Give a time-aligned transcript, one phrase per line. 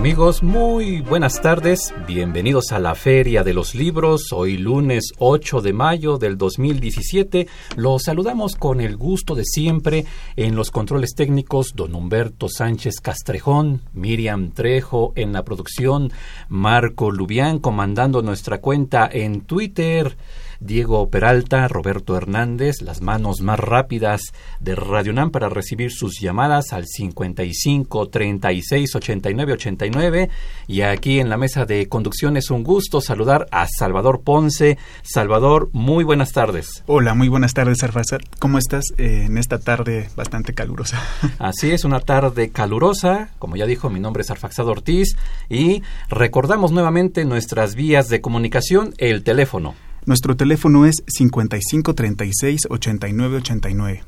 [0.00, 1.92] Amigos, muy buenas tardes.
[2.06, 4.32] Bienvenidos a la Feria de los Libros.
[4.32, 7.46] Hoy lunes 8 de mayo del 2017.
[7.76, 13.82] Los saludamos con el gusto de siempre en los controles técnicos don Humberto Sánchez Castrejón,
[13.92, 16.10] Miriam Trejo en la producción,
[16.48, 20.16] Marco Lubián comandando nuestra cuenta en Twitter.
[20.60, 24.20] Diego Peralta, Roberto Hernández, las manos más rápidas
[24.60, 30.30] de Radio Nam para recibir sus llamadas al 55 36 89 89
[30.66, 34.76] y aquí en la mesa de conducción es un gusto saludar a Salvador Ponce.
[35.02, 36.84] Salvador, muy buenas tardes.
[36.86, 38.20] Hola, muy buenas tardes, Arfazar.
[38.38, 41.02] ¿Cómo estás eh, en esta tarde bastante calurosa?
[41.38, 43.30] Así es, una tarde calurosa.
[43.38, 45.16] Como ya dijo, mi nombre es Arfaxado Ortiz
[45.48, 49.74] y recordamos nuevamente nuestras vías de comunicación, el teléfono
[50.06, 54.02] nuestro teléfono es 5536 8989.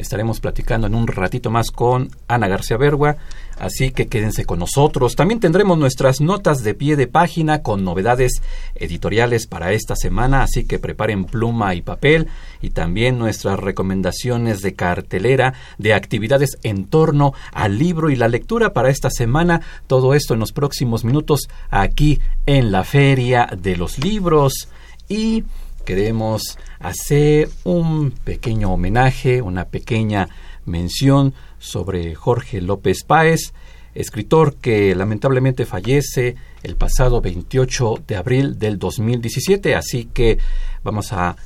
[0.00, 3.18] Estaremos platicando en un ratito más con Ana García Bergua,
[3.58, 5.14] así que quédense con nosotros.
[5.14, 8.40] También tendremos nuestras notas de pie de página con novedades
[8.74, 12.28] editoriales para esta semana, así que preparen pluma y papel
[12.62, 18.72] y también nuestras recomendaciones de cartelera de actividades en torno al libro y la lectura
[18.72, 19.60] para esta semana.
[19.86, 24.70] Todo esto en los próximos minutos aquí en la Feria de los Libros
[25.10, 25.44] y
[25.84, 30.28] queremos hacer un pequeño homenaje, una pequeña
[30.64, 33.52] mención sobre Jorge López Páez,
[33.94, 40.38] escritor que lamentablemente fallece el pasado 28 de abril del 2017, así que
[40.82, 41.36] vamos a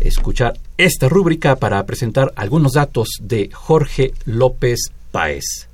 [0.00, 5.68] escuchar esta rúbrica para presentar algunos datos de Jorge López Páez.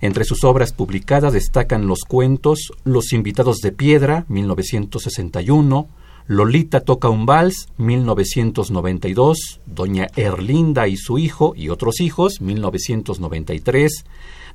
[0.00, 5.88] Entre sus obras publicadas destacan los cuentos Los Invitados de Piedra, 1961,
[6.28, 14.04] Lolita toca un vals, 1992, Doña Erlinda y su hijo y otros hijos, 1993,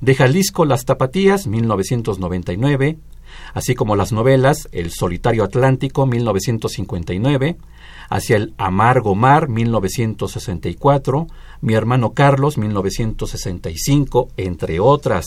[0.02, 2.98] De Jalisco las Tapatías, 1999,
[3.54, 7.56] así como las novelas El Solitario Atlántico, 1959,
[8.10, 11.26] Hacia el Amargo Mar, 1964,
[11.62, 15.24] Mi hermano Carlos, 1965, entre otras.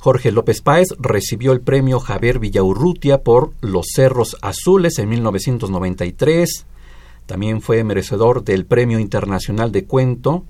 [0.00, 6.64] Jorge López Páez recibió el premio Javier Villaurrutia por Los Cerros Azules en 1993.
[7.26, 10.46] También fue merecedor del Premio Internacional de Cuento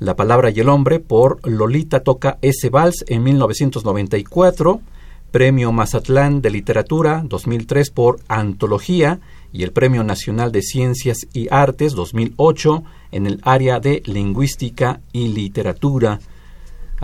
[0.00, 4.80] La Palabra y el Hombre por Lolita toca ese vals en 1994.
[5.30, 9.20] Premio Mazatlán de Literatura 2003 por Antología
[9.52, 12.82] y el Premio Nacional de Ciencias y Artes 2008
[13.12, 16.18] en el área de Lingüística y Literatura.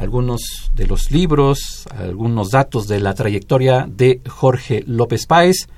[0.00, 5.69] Algunos de los libros, algunos datos de la trayectoria de Jorge López Páez,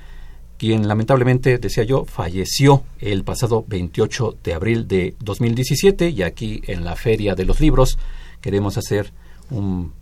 [0.58, 6.84] quien lamentablemente, decía yo, falleció el pasado 28 de abril de 2017 y aquí en
[6.84, 7.98] la Feria de los Libros
[8.40, 9.12] queremos hacer
[9.50, 9.92] un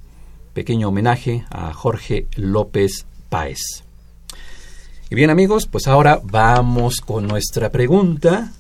[0.53, 3.85] pequeño homenaje a Jorge López Páez.
[5.09, 8.53] Y bien amigos, pues ahora vamos con nuestra pregunta.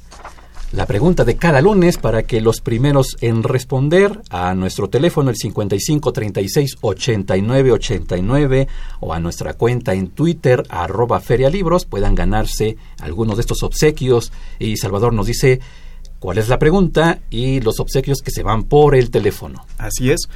[0.73, 5.37] La pregunta de cada lunes para que los primeros en responder a nuestro teléfono el
[5.37, 8.69] 55 36 89 89
[9.01, 14.77] o a nuestra cuenta en Twitter arroba ferialibros puedan ganarse algunos de estos obsequios y
[14.77, 15.59] Salvador nos dice
[16.21, 19.67] cuál es la pregunta y los obsequios que se van por el teléfono.
[19.77, 20.29] Así es.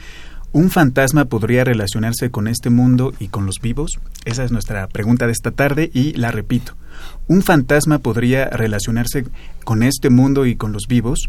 [0.55, 3.99] ¿Un fantasma podría relacionarse con este mundo y con los vivos?
[4.25, 6.77] Esa es nuestra pregunta de esta tarde y la repito.
[7.27, 9.25] ¿Un fantasma podría relacionarse
[9.65, 11.29] con este mundo y con los vivos?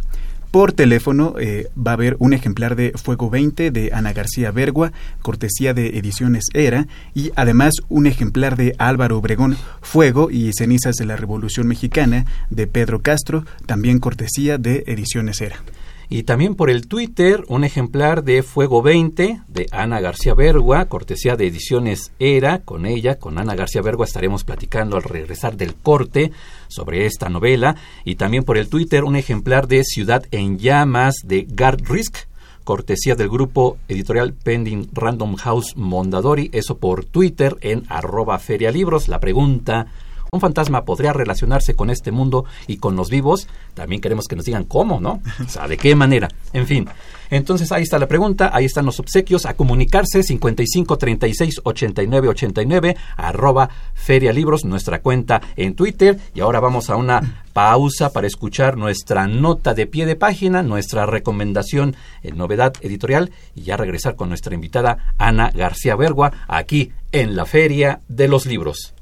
[0.51, 4.92] Por teléfono eh, va a haber un ejemplar de Fuego 20 de Ana García Bergua,
[5.24, 6.86] cortesía de Ediciones Era,
[7.16, 12.68] y además un ejemplar de Álvaro Obregón, Fuego y Cenizas de la Revolución Mexicana de
[12.68, 15.63] Pedro Castro, también cortesía de Ediciones Era.
[16.10, 21.36] Y también por el Twitter, un ejemplar de Fuego 20 de Ana García Bergua, cortesía
[21.36, 22.60] de Ediciones Era.
[22.60, 26.31] Con ella, con Ana García Bergua, estaremos platicando al regresar del corte
[26.68, 27.75] sobre esta novela.
[28.04, 32.18] Y también por el Twitter, un ejemplar de Ciudad en Llamas de Gard Risk,
[32.63, 36.50] cortesía del grupo editorial Pending Random House Mondadori.
[36.54, 39.08] Eso por Twitter en arroba ferialibros.
[39.08, 39.88] La pregunta
[40.36, 44.46] un fantasma podría relacionarse con este mundo y con los vivos, también queremos que nos
[44.46, 45.22] digan cómo, ¿no?
[45.46, 46.30] O sea, de qué manera.
[46.54, 46.88] En fin.
[47.30, 52.96] Entonces ahí está la pregunta, ahí están los obsequios, a comunicarse 55 36 89 89
[53.18, 56.20] arroba Feria Libros, nuestra cuenta en Twitter.
[56.34, 61.06] Y ahora vamos a una pausa para escuchar nuestra nota de pie de página, nuestra
[61.06, 67.36] recomendación en novedad editorial y ya regresar con nuestra invitada Ana García Bergua aquí en
[67.36, 68.94] la Feria de los Libros.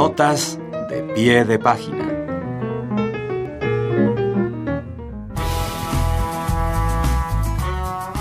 [0.00, 0.58] Notas
[0.88, 2.08] de pie de página.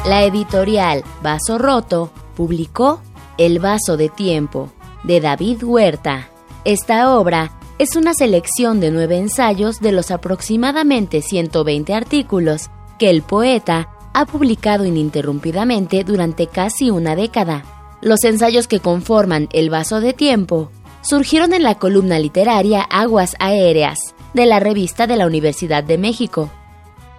[0.06, 3.00] La editorial Vaso Roto publicó
[3.38, 4.70] El Vaso de Tiempo
[5.06, 6.28] de David Huerta.
[6.66, 13.22] Esta obra es una selección de nueve ensayos de los aproximadamente 120 artículos que el
[13.22, 17.64] poeta ha publicado ininterrumpidamente durante casi una década.
[18.02, 20.72] Los ensayos que conforman El Vaso de Tiempo
[21.10, 23.98] surgieron en la columna literaria Aguas Aéreas
[24.36, 26.52] de la revista de la Universidad de México.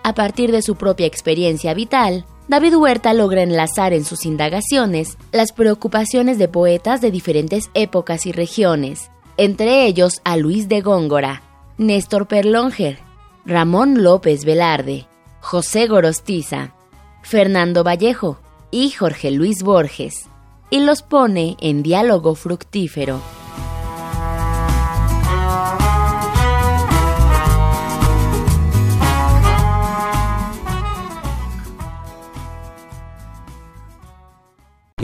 [0.05, 5.51] A partir de su propia experiencia vital, David Huerta logra enlazar en sus indagaciones las
[5.51, 11.43] preocupaciones de poetas de diferentes épocas y regiones, entre ellos a Luis de Góngora,
[11.77, 13.01] Néstor Perlonger,
[13.45, 15.09] Ramón López Velarde,
[15.41, 16.75] José Gorostiza,
[17.23, 18.39] Fernando Vallejo
[18.71, 20.29] y Jorge Luis Borges,
[20.71, 23.21] y los pone en diálogo fructífero.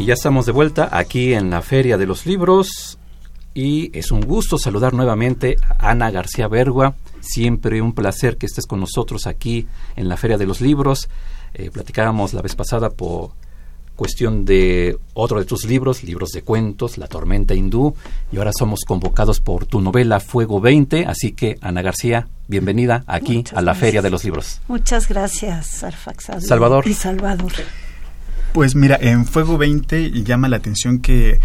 [0.07, 2.97] Ya estamos de vuelta aquí en la Feria de los Libros
[3.55, 6.95] y es un gusto saludar nuevamente a Ana García Bergua.
[7.21, 11.09] Siempre un placer que estés con nosotros aquí en la Feria de los Libros.
[11.55, 13.33] Eh, platicábamos la vez pasada por
[13.97, 17.97] cuestión de otro de tus libros, libros de cuentos, La tormenta hindú,
[18.31, 23.43] y ahora somos convocados por tu novela Fuego 20, así que Ana García, bienvenida aquí
[23.53, 24.61] a la Feria de los Libros.
[24.69, 26.47] Muchas gracias, Arfax.
[26.47, 26.87] Salvador.
[26.87, 27.53] Y Salvador.
[28.53, 31.39] Pues mira, en Fuego 20 llama la atención que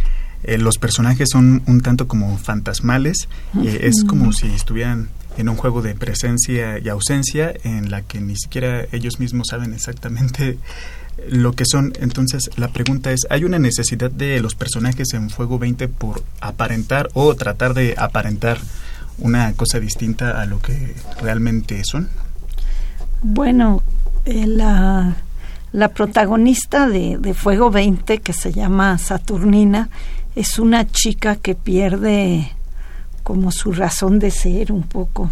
[0.43, 3.27] eh, los personajes son un tanto como fantasmales,
[3.63, 8.19] eh, es como si estuvieran en un juego de presencia y ausencia en la que
[8.19, 10.57] ni siquiera ellos mismos saben exactamente
[11.29, 11.93] lo que son.
[11.99, 17.09] Entonces la pregunta es, ¿hay una necesidad de los personajes en Fuego 20 por aparentar
[17.13, 18.59] o tratar de aparentar
[19.17, 22.09] una cosa distinta a lo que realmente son?
[23.21, 23.83] Bueno,
[24.25, 25.15] eh, la
[25.73, 29.89] la protagonista de, de, Fuego 20, que se llama Saturnina,
[30.35, 32.51] es una chica que pierde
[33.23, 35.29] como su razón de ser un poco.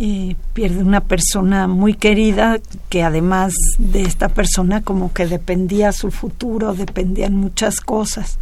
[0.00, 6.10] Eh, pierde una persona muy querida que además de esta persona como que dependía su
[6.10, 8.38] futuro, dependían muchas cosas.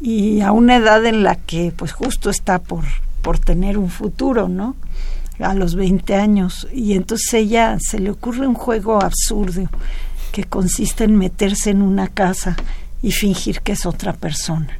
[0.00, 2.84] Y a una edad en la que pues justo está por,
[3.22, 4.76] por tener un futuro, ¿no?
[5.38, 9.68] A los 20 años y entonces ella se le ocurre un juego absurdo
[10.32, 12.56] que consiste en meterse en una casa
[13.02, 14.78] y fingir que es otra persona.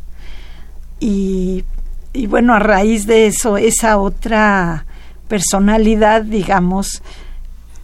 [1.01, 1.65] Y,
[2.13, 4.87] y bueno, a raíz de eso, esa otra
[5.29, 7.03] personalidad, digamos,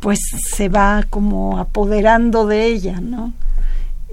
[0.01, 0.19] pues
[0.55, 3.33] se va como apoderando de ella, ¿no?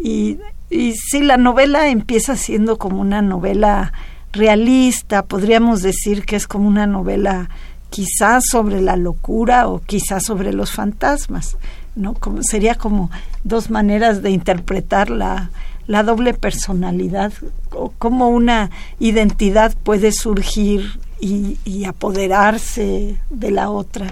[0.03, 3.93] Y, y sí, la novela empieza siendo como una novela
[4.33, 7.49] realista, podríamos decir que es como una novela
[7.89, 11.57] quizás sobre la locura o quizás sobre los fantasmas,
[11.95, 12.13] ¿no?
[12.13, 13.09] Como, sería como
[13.43, 15.49] dos maneras de interpretar la,
[15.87, 17.33] la doble personalidad,
[17.71, 24.07] o cómo una identidad puede surgir y, y, apoderarse de la otra,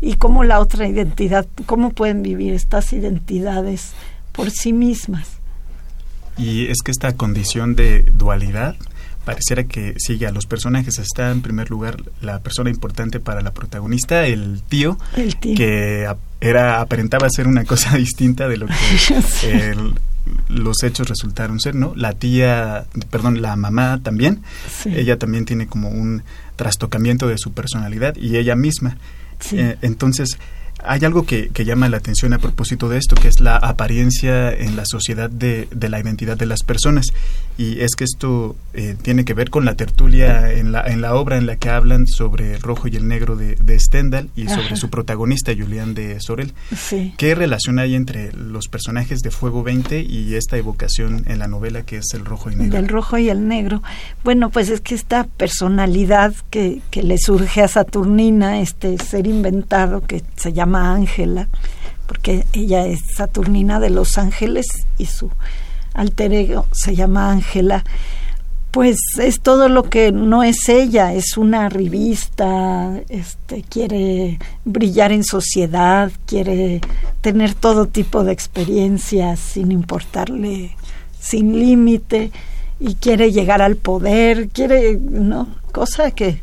[0.00, 3.92] y cómo la otra identidad, cómo pueden vivir estas identidades
[4.32, 5.28] por sí mismas.
[6.36, 8.74] Y es que esta condición de dualidad
[9.24, 10.98] pareciera que sigue a los personajes.
[10.98, 15.54] Está en primer lugar la persona importante para la protagonista, el tío, El tío.
[15.56, 16.08] que
[16.40, 18.74] era aparentaba ser una cosa distinta de lo que
[19.70, 19.94] el-
[20.48, 21.94] los hechos resultaron ser, ¿no?
[21.96, 24.90] La tía, perdón, la mamá también, Sí.
[24.94, 26.22] ella también tiene como un
[26.54, 28.96] trastocamiento de su personalidad y ella misma.
[29.40, 29.58] Sí.
[29.58, 30.38] Eh, entonces,
[30.84, 34.52] hay algo que, que llama la atención a propósito de esto, que es la apariencia
[34.52, 37.06] en la sociedad de, de la identidad de las personas.
[37.58, 41.14] Y es que esto eh, tiene que ver con la tertulia en la, en la
[41.14, 44.48] obra en la que hablan sobre el rojo y el negro de, de Stendhal y
[44.48, 44.76] sobre Ajá.
[44.76, 46.54] su protagonista, Julián de Sorel.
[46.76, 47.14] Sí.
[47.18, 51.82] ¿Qué relación hay entre los personajes de Fuego 20 y esta evocación en la novela
[51.82, 52.76] que es el rojo y negro?
[52.76, 53.82] del rojo y el negro.
[54.24, 60.00] Bueno, pues es que esta personalidad que, que le surge a Saturnina, este ser inventado
[60.00, 61.48] que se llama Ángela,
[62.06, 64.66] porque ella es Saturnina de los Ángeles
[64.98, 65.30] y su
[65.94, 67.84] alter ego se llama Ángela,
[68.70, 75.24] pues es todo lo que no es ella, es una revista, este quiere brillar en
[75.24, 76.80] sociedad, quiere
[77.20, 80.74] tener todo tipo de experiencias sin importarle
[81.20, 82.32] sin límite
[82.80, 85.48] y quiere llegar al poder, quiere, ¿no?
[85.70, 86.40] Cosa que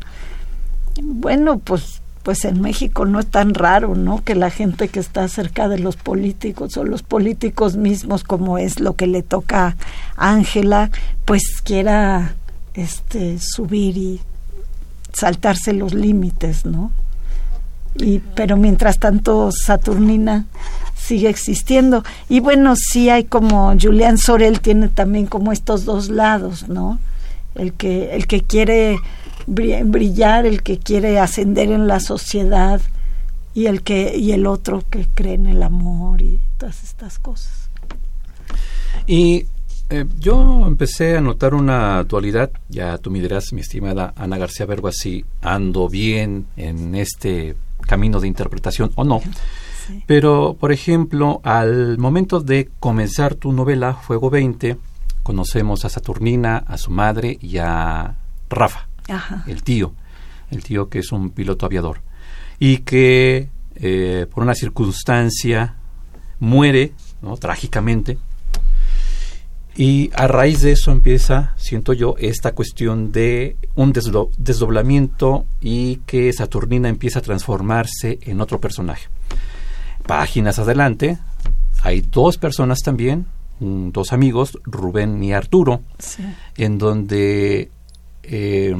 [1.02, 4.22] bueno, pues pues en México no es tan raro, ¿no?
[4.22, 8.80] Que la gente que está cerca de los políticos o los políticos mismos, como es
[8.80, 9.76] lo que le toca
[10.16, 10.90] a Ángela,
[11.24, 12.34] pues quiera
[12.74, 14.20] este subir y
[15.12, 16.92] saltarse los límites, ¿no?
[17.96, 20.46] Y pero mientras tanto Saturnina
[20.94, 26.68] sigue existiendo y bueno, sí hay como Julián Sorel tiene también como estos dos lados,
[26.68, 27.00] ¿no?
[27.54, 28.96] El que el que quiere
[29.50, 32.80] brillar, el que quiere ascender en la sociedad
[33.52, 37.70] y el que y el otro que cree en el amor y todas estas cosas.
[39.06, 39.46] Y
[39.88, 44.66] eh, yo empecé a notar una dualidad, ya tú me dirás, mi estimada Ana García
[44.66, 49.20] Bergua, si ando bien en este camino de interpretación o no.
[49.20, 50.04] Sí.
[50.06, 54.76] Pero, por ejemplo, al momento de comenzar tu novela, Fuego 20,
[55.24, 58.14] conocemos a Saturnina, a su madre y a
[58.48, 59.44] Rafa, Ajá.
[59.46, 59.92] el tío,
[60.50, 62.00] el tío que es un piloto aviador,
[62.58, 65.74] y que eh, por una circunstancia
[66.38, 67.36] muere, ¿no?
[67.36, 68.18] trágicamente,
[69.76, 75.96] y a raíz de eso empieza, siento yo, esta cuestión de un desdo- desdoblamiento y
[76.06, 79.08] que Saturnina empieza a transformarse en otro personaje.
[80.06, 81.18] Páginas adelante,
[81.82, 83.26] hay dos personas también,
[83.60, 86.24] un- dos amigos, Rubén y Arturo, Sí.
[86.56, 87.70] en donde
[88.22, 88.74] eh,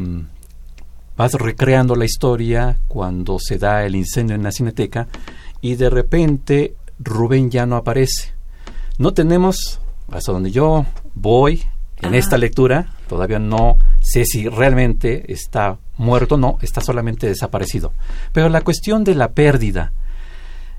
[1.17, 5.09] vas recreando la historia cuando se da el incendio en la cineteca
[5.61, 8.33] y de repente Rubén ya no aparece.
[8.99, 9.81] No tenemos,
[10.11, 11.63] hasta donde yo voy
[11.99, 12.17] en Ajá.
[12.17, 17.93] esta lectura, todavía no sé si realmente está muerto o no, está solamente desaparecido.
[18.33, 19.93] Pero la cuestión de la pérdida,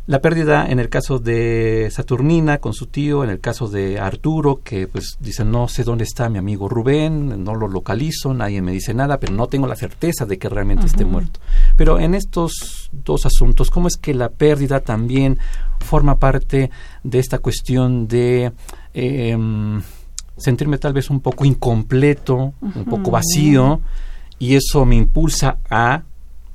[0.08, 4.62] la pérdida en el caso de Saturnina con su tío, en el caso de Arturo,
[4.63, 8.72] que pues dice no sé dónde está mi amigo Rubén, no lo localizo, nadie me
[8.72, 11.39] dice nada, pero no tengo la certeza de que realmente esté muerto.
[11.77, 15.38] Pero en estos dos asuntos, ¿cómo es que la pérdida también
[15.79, 16.72] forma parte
[17.03, 18.51] de esta cuestión de
[18.93, 19.81] eh, em,
[20.36, 23.81] sentirme tal vez un poco incompleto, un poco vacío,
[24.39, 26.01] y eso me impulsa a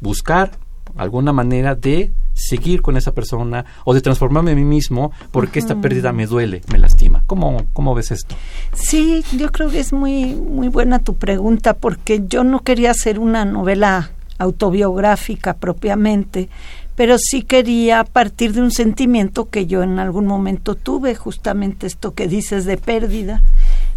[0.01, 0.59] buscar
[0.97, 5.81] alguna manera de seguir con esa persona o de transformarme a mí mismo porque esta
[5.81, 7.25] pérdida me duele, me lastima.
[7.27, 8.37] ¿Cómo, cómo ves esto?
[8.75, 13.19] Sí, yo creo que es muy muy buena tu pregunta porque yo no quería hacer
[13.19, 16.51] una novela autobiográfica propiamente,
[16.95, 22.15] pero sí quería partir de un sentimiento que yo en algún momento tuve, justamente esto
[22.15, 23.43] que dices de pérdida.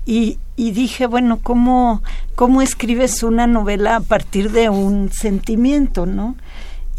[0.05, 2.01] Y, y dije, bueno, ¿cómo,
[2.35, 6.35] ¿cómo escribes una novela a partir de un sentimiento, no?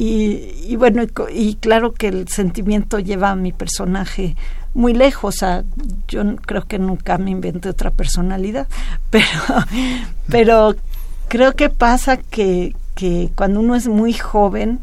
[0.02, 4.34] Y, bueno, y, claro que el sentimiento lleva a mi personaje
[4.72, 5.34] muy lejos.
[5.34, 5.64] O sea,
[6.08, 8.66] yo creo que nunca me inventé otra personalidad,
[9.10, 9.28] pero,
[10.26, 10.74] pero
[11.28, 14.80] creo que pasa que, que cuando uno es muy joven,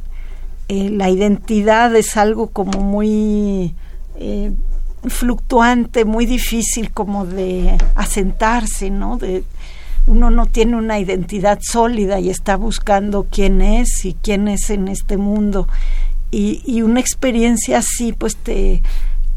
[0.67, 3.73] eh, la identidad es algo como muy
[4.17, 4.51] eh,
[5.03, 9.17] fluctuante, muy difícil como de asentarse, ¿no?
[9.17, 9.43] De,
[10.07, 14.87] uno no tiene una identidad sólida y está buscando quién es y quién es en
[14.87, 15.67] este mundo.
[16.31, 18.81] Y, y una experiencia así, pues te,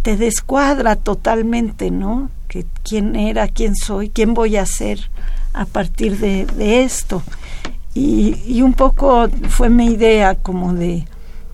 [0.02, 2.30] te descuadra totalmente, ¿no?
[2.48, 5.10] Que quién era, quién soy, quién voy a ser
[5.52, 7.22] a partir de, esto.
[7.94, 11.04] Y, y, un poco fue mi idea como de,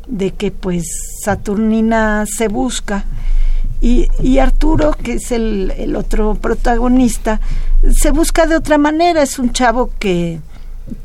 [0.07, 0.85] de que pues
[1.25, 3.07] Saturnina se busca
[4.21, 7.41] y, Arturo, que es el, otro protagonista,
[7.93, 9.23] se busca de otra manera.
[9.23, 10.41] Es un chavo que,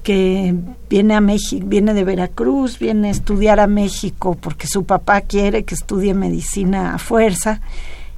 [0.02, 0.56] que
[0.90, 5.64] viene a México, viene de Veracruz, viene a estudiar a México porque su papá quiere
[5.64, 7.62] que estudie medicina a fuerza.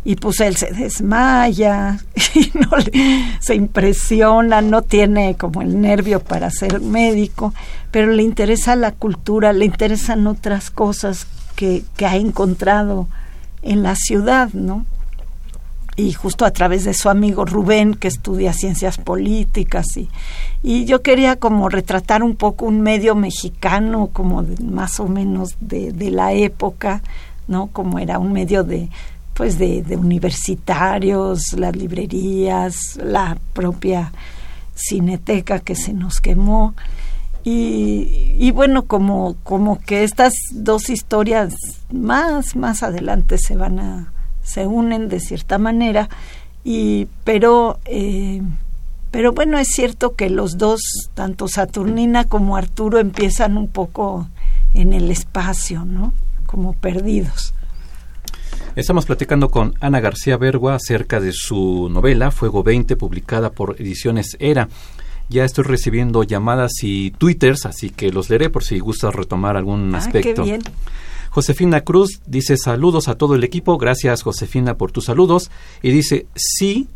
[0.05, 1.97] Y pues él se desmaya
[2.33, 2.69] y no
[3.41, 7.53] se impresiona, no tiene como el nervio para ser médico,
[7.91, 11.27] pero le interesa la cultura, le interesan otras cosas
[11.57, 13.07] que, que ha encontrado
[13.63, 14.85] en la ciudad, ¿no?
[15.95, 20.09] Y justo a través de su amigo Rubén, que estudia ciencias políticas, y,
[20.63, 25.91] y yo quería como retratar un poco un medio mexicano, como más o menos de,
[25.91, 27.03] de, la época,
[27.47, 27.67] ¿no?
[27.67, 28.89] Como era un medio de,
[29.35, 34.11] pues de, de universitarios, las librerías, la propia
[34.75, 36.73] cineteca que se nos quemó.
[37.43, 41.53] Y, y, bueno, como, como que estas dos historias
[41.91, 46.09] más, más adelante se van a, se unen de cierta manera,
[46.63, 48.41] y, pero, eh,
[49.11, 50.81] pero bueno, es cierto que los dos,
[51.13, 54.27] tanto Saturnina como Arturo, empiezan un poco
[54.73, 56.13] en el espacio, ¿no?
[56.45, 57.53] Como perdidos.
[58.75, 64.35] Estamos platicando con Ana García Bergua acerca de su novela Fuego 20, publicada por Ediciones
[64.39, 64.67] Era.
[65.33, 69.95] Ya estoy recibiendo llamadas y twitters, así que los leeré por si gustas retomar algún
[69.95, 70.43] ah, aspecto.
[70.43, 70.61] Qué bien.
[71.31, 75.49] Josefina Cruz dice saludos a todo el equipo, gracias Josefina por tus saludos.
[75.81, 76.87] Y dice, sí,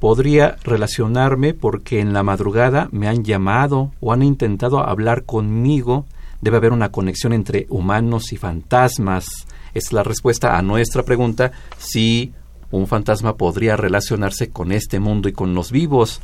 [0.00, 6.04] podría relacionarme porque en la madrugada me han llamado o han intentado hablar conmigo.
[6.40, 9.28] Debe haber una conexión entre humanos y fantasmas.
[9.72, 12.32] Es la respuesta a nuestra pregunta si
[12.72, 16.20] un fantasma podría relacionarse con este mundo y con los vivos.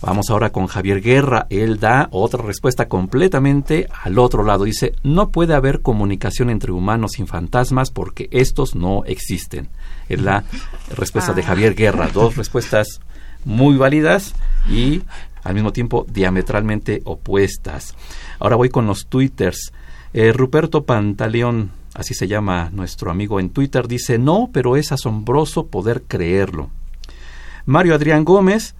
[0.00, 1.46] Vamos ahora con Javier Guerra.
[1.50, 4.64] Él da otra respuesta completamente al otro lado.
[4.64, 9.68] Dice, no puede haber comunicación entre humanos y fantasmas porque estos no existen.
[10.08, 10.44] Es la
[10.94, 12.10] respuesta de Javier Guerra.
[12.12, 13.00] Dos respuestas
[13.44, 14.34] muy válidas
[14.68, 15.02] y
[15.42, 17.94] al mismo tiempo diametralmente opuestas.
[18.38, 19.72] Ahora voy con los twitters.
[20.12, 25.66] Eh, Ruperto Pantaleón, así se llama nuestro amigo en Twitter, dice, no, pero es asombroso
[25.66, 26.70] poder creerlo.
[27.66, 28.74] Mario Adrián Gómez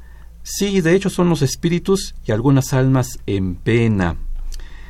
[0.51, 4.17] Sí, de hecho son los espíritus y algunas almas en pena.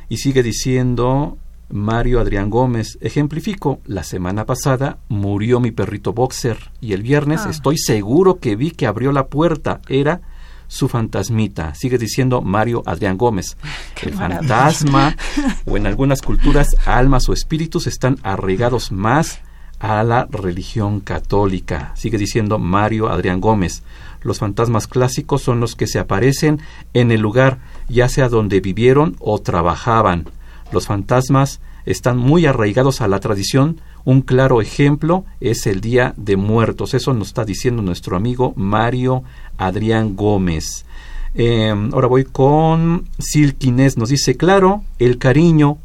[0.07, 6.93] Y sigue diciendo Mario Adrián Gómez, ejemplifico, la semana pasada murió mi perrito boxer y
[6.93, 7.49] el viernes ah.
[7.49, 10.21] estoy seguro que vi que abrió la puerta, era
[10.69, 11.75] su fantasmita.
[11.75, 13.57] Sigue diciendo Mario Adrián Gómez.
[14.01, 15.17] el fantasma
[15.65, 19.41] o en algunas culturas almas o espíritus están arraigados más
[19.79, 21.91] a la religión católica.
[21.95, 23.83] Sigue diciendo Mario Adrián Gómez.
[24.21, 26.59] Los fantasmas clásicos son los que se aparecen
[26.93, 30.25] en el lugar, ya sea donde vivieron o trabajaban.
[30.71, 33.81] Los fantasmas están muy arraigados a la tradición.
[34.05, 36.93] Un claro ejemplo es el Día de Muertos.
[36.93, 39.23] Eso nos está diciendo nuestro amigo Mario
[39.57, 40.85] Adrián Gómez.
[41.33, 43.97] Eh, ahora voy con Silquines.
[43.97, 45.77] Nos dice, claro, el cariño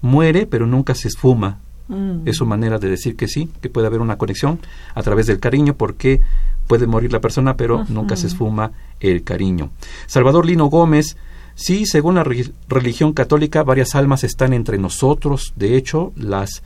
[0.00, 1.58] muere pero nunca se esfuma.
[1.88, 2.26] Mm.
[2.26, 4.58] Es su manera de decir que sí, que puede haber una conexión
[4.94, 6.20] a través del cariño porque
[6.66, 9.70] puede morir la persona, pero nunca se esfuma el cariño.
[10.06, 11.16] Salvador Lino Gómez,
[11.54, 12.24] sí, según la
[12.68, 15.52] religión católica, varias almas están entre nosotros.
[15.56, 16.62] De hecho, las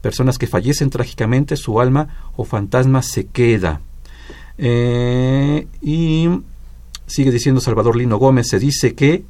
[0.00, 3.80] personas que fallecen trágicamente, su alma o fantasma se queda.
[4.58, 6.28] Eh, y
[7.06, 9.24] sigue diciendo Salvador Lino Gómez, se dice que,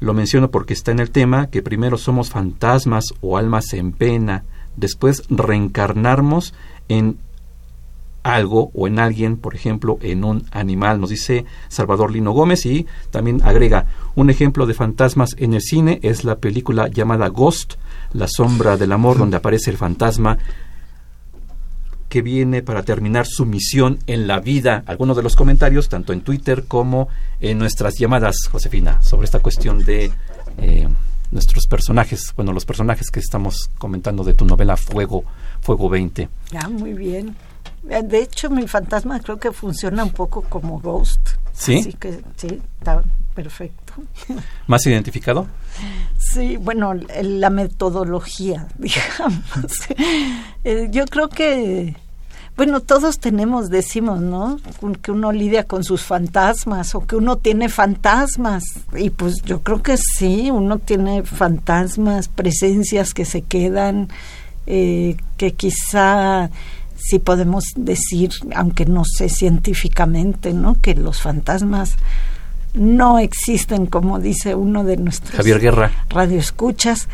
[0.00, 4.44] lo menciono porque está en el tema, que primero somos fantasmas o almas en pena,
[4.76, 6.54] después reencarnamos
[6.88, 7.16] en
[8.24, 12.86] algo o en alguien, por ejemplo, en un animal, nos dice Salvador Lino Gómez y
[13.10, 17.74] también agrega un ejemplo de fantasmas en el cine es la película llamada Ghost,
[18.12, 20.38] La sombra del amor, donde aparece el fantasma
[22.08, 24.84] que viene para terminar su misión en la vida.
[24.86, 27.08] Algunos de los comentarios, tanto en Twitter como
[27.40, 30.12] en nuestras llamadas, Josefina, sobre esta cuestión de
[30.58, 30.88] eh,
[31.32, 35.24] nuestros personajes, bueno, los personajes que estamos comentando de tu novela Fuego,
[35.60, 36.28] Fuego 20.
[36.52, 37.34] Ya, muy bien.
[37.84, 41.20] De hecho, mi fantasma creo que funciona un poco como Ghost.
[41.52, 41.78] ¿Sí?
[41.78, 43.02] Así que sí, está
[43.34, 43.94] perfecto.
[44.66, 45.46] ¿Más identificado?
[46.18, 49.72] Sí, bueno, la metodología, digamos.
[50.64, 51.94] Eh, yo creo que
[52.56, 54.58] bueno, todos tenemos, decimos, ¿no?
[55.02, 58.62] Que uno lidia con sus fantasmas o que uno tiene fantasmas.
[58.96, 64.08] Y pues yo creo que sí, uno tiene fantasmas, presencias que se quedan,
[64.68, 66.50] eh, que quizá
[67.04, 70.76] sí podemos decir, aunque no sé científicamente, ¿no?
[70.80, 71.96] Que los fantasmas
[72.72, 75.92] no existen, como dice uno de nuestros Javier Guerra.
[76.08, 77.08] radioescuchas,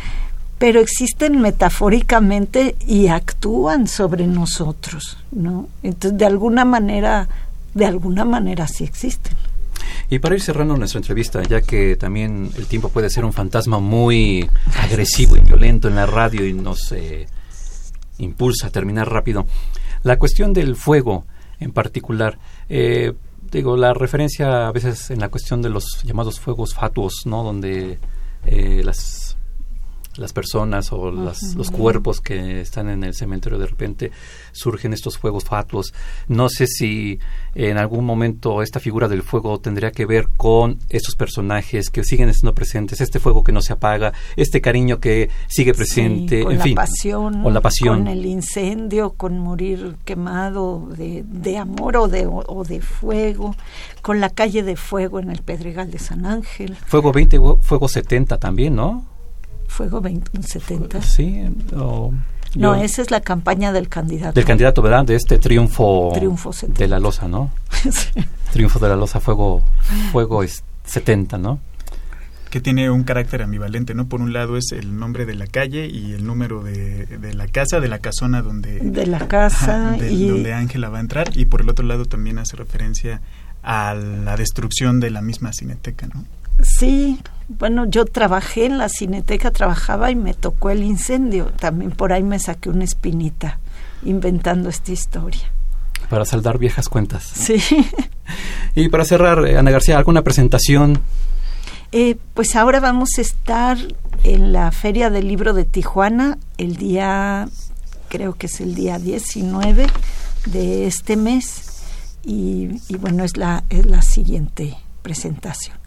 [0.59, 5.69] pero existen metafóricamente y actúan sobre nosotros, ¿no?
[5.83, 7.29] Entonces, de alguna manera,
[7.75, 9.37] de alguna manera sí existen.
[10.09, 13.79] Y para ir cerrando nuestra entrevista, ya que también el tiempo puede ser un fantasma
[13.79, 14.49] muy
[14.79, 17.27] agresivo y violento en la radio y nos eh,
[18.19, 19.47] impulsa a terminar rápido,
[20.03, 21.25] la cuestión del fuego
[21.59, 23.13] en particular, eh,
[23.51, 27.43] digo, la referencia a veces en la cuestión de los llamados fuegos fatuos, ¿no?
[27.43, 27.99] Donde
[28.47, 29.30] eh, las
[30.17, 34.11] las personas o las, los cuerpos que están en el cementerio de repente
[34.53, 35.95] surgen estos fuegos fatuos.
[36.27, 37.21] No sé si
[37.55, 42.29] en algún momento esta figura del fuego tendría que ver con estos personajes que siguen
[42.29, 46.59] estando presentes, este fuego que no se apaga, este cariño que sigue presente, con en
[46.59, 51.97] la fin, pasión, con la pasión, con el incendio, con morir quemado de, de amor
[51.97, 53.55] o de, o de fuego,
[54.03, 56.77] con la calle de fuego en el Pedregal de San Ángel.
[56.87, 59.10] Fuego 20, fuego 70 también, ¿no?
[59.71, 61.01] Fuego 2070.
[61.03, 61.43] Sí,
[61.77, 62.13] o,
[62.57, 64.35] No, yo- esa es la campaña del candidato.
[64.35, 65.05] del candidato, ¿verdad?
[65.05, 66.79] De este triunfo, Triunfo 70.
[66.83, 67.51] de la loza, ¿no?
[67.91, 68.11] Sí.
[68.53, 69.63] Triunfo de la loza, fuego,
[70.13, 71.61] fuego es 70, ¿no?
[72.51, 74.09] que tiene un carácter ambivalente, ¿no?
[74.09, 77.47] Por un lado es el nombre de la calle y el número de, de la
[77.47, 81.01] casa, de la casona donde, De la casa Ajá, de- y donde Ángela va a
[81.01, 83.21] entrar y por el otro lado también hace referencia
[83.63, 86.25] a la destrucción de la misma cineteca, ¿no?
[86.63, 91.47] Sí, bueno, yo trabajé en la cineteca, trabajaba y me tocó el incendio.
[91.47, 93.59] También por ahí me saqué una espinita
[94.03, 95.51] inventando esta historia.
[96.09, 97.25] Para saldar viejas cuentas.
[97.25, 97.63] Sí.
[98.77, 101.01] Y para cerrar, eh, Ana García, ¿alguna presentación?
[101.91, 103.77] Eh, pues ahora vamos a estar
[104.23, 107.49] en la Feria del Libro de Tijuana el día,
[108.09, 109.89] creo que es el día 19
[110.47, 111.83] de este mes
[112.23, 115.80] y, y bueno, es la, es la siguiente presentación.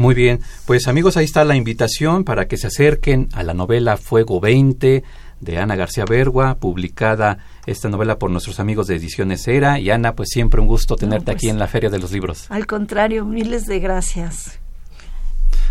[0.00, 3.98] Muy bien, pues amigos, ahí está la invitación para que se acerquen a la novela
[3.98, 5.04] Fuego 20
[5.40, 7.36] de Ana García Bergua, publicada
[7.66, 9.78] esta novela por nuestros amigos de Ediciones Era.
[9.78, 12.46] Y Ana, pues siempre un gusto tenerte pues- aquí en la Feria de los Libros.
[12.48, 14.58] Al contrario, miles de gracias.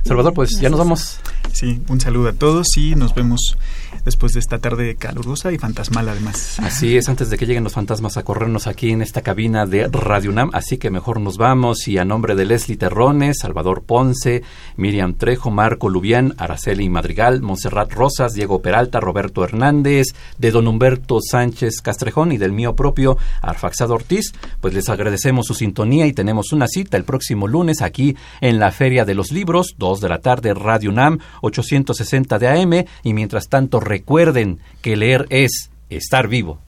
[0.04, 1.20] Salvador, pues ya nos vamos.
[1.54, 3.58] Sí, un saludo a todos y nos vemos
[4.06, 6.60] después de esta tarde calurosa y fantasmal además.
[6.60, 9.88] Así es, antes de que lleguen los fantasmas a corrernos aquí en esta cabina de
[9.88, 14.44] Radio UNAM, así que mejor nos vamos y a nombre de Leslie Terrones, Salvador Ponce,
[14.78, 20.08] Miriam Trejo, Marco Lubián, Araceli Madrigal, Montserrat Rosas, Diego Peralta, Roberto Hernández,
[20.38, 25.54] de don Humberto Sánchez Castrejón y del mío propio Arfaxado Ortiz, pues les agradecemos su
[25.54, 29.76] sintonía y tenemos una cita el próximo lunes aquí en la Feria de los Libros,
[29.90, 35.26] 2 de la tarde, Radio UNAM, 860 de AM, y mientras tanto recuerden que leer
[35.30, 36.60] es estar vivo.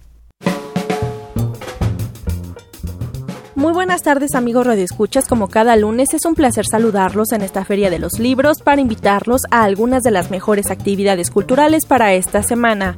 [3.56, 7.92] Muy buenas tardes amigos radioescuchas, como cada lunes es un placer saludarlos en esta Feria
[7.92, 12.98] de los Libros para invitarlos a algunas de las mejores actividades culturales para esta semana.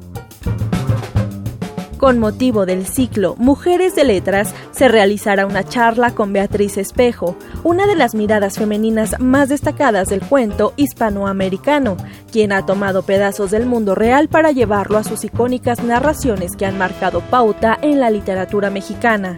[2.04, 7.88] Con motivo del ciclo Mujeres de Letras, se realizará una charla con Beatriz Espejo, una
[7.88, 11.96] de las miradas femeninas más destacadas del cuento hispanoamericano,
[12.30, 16.78] quien ha tomado pedazos del mundo real para llevarlo a sus icónicas narraciones que han
[16.78, 19.38] marcado pauta en la literatura mexicana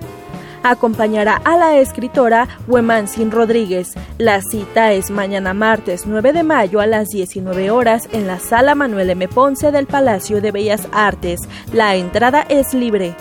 [0.69, 3.93] acompañará a la escritora Huemansin Rodríguez.
[4.17, 8.75] La cita es mañana martes 9 de mayo a las 19 horas en la sala
[8.75, 9.28] Manuel M.
[9.28, 11.41] Ponce del Palacio de Bellas Artes.
[11.73, 13.15] La entrada es libre.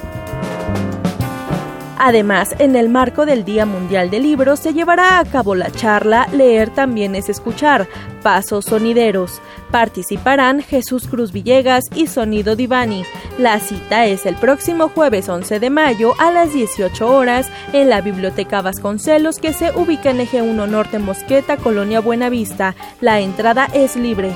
[1.98, 6.28] Además, en el marco del Día Mundial del Libro se llevará a cabo la charla
[6.32, 7.88] Leer también es escuchar,
[8.22, 9.40] Pasos Sonideros.
[9.70, 13.04] Participarán Jesús Cruz Villegas y Sonido Divani.
[13.38, 18.00] La cita es el próximo jueves 11 de mayo a las 18 horas en la
[18.00, 22.74] Biblioteca Vasconcelos que se ubica en Eje 1 Norte Mosqueta, Colonia Buenavista.
[23.00, 24.32] La entrada es libre.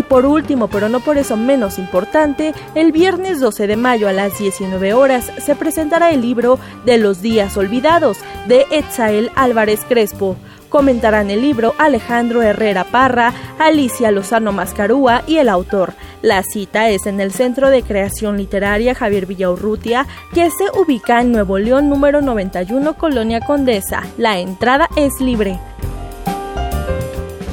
[0.00, 4.14] Y por último, pero no por eso menos importante, el viernes 12 de mayo a
[4.14, 8.16] las 19 horas se presentará el libro De los días olvidados
[8.48, 10.36] de Etzael Álvarez Crespo.
[10.70, 15.92] Comentarán el libro Alejandro Herrera Parra, Alicia Lozano Mascarúa y el autor.
[16.22, 21.30] La cita es en el Centro de Creación Literaria Javier Villaurrutia, que se ubica en
[21.30, 24.04] Nuevo León número 91, Colonia Condesa.
[24.16, 25.60] La entrada es libre.